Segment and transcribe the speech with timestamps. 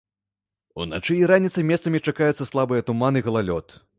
[0.85, 3.67] Уначы і раніцай месцамі чакаюцца слабыя туман і галалёд.